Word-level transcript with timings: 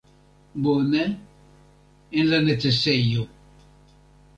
Bone, 0.67 1.03
en 2.21 2.29
la 2.33 2.41
necesejo. 2.49 3.27